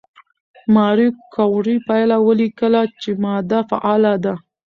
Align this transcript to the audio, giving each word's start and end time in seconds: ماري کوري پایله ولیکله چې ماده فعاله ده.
ماري 0.75 1.07
کوري 1.35 1.75
پایله 1.87 2.17
ولیکله 2.27 2.81
چې 3.01 3.09
ماده 3.23 3.59
فعاله 3.69 4.13
ده. 4.23 4.33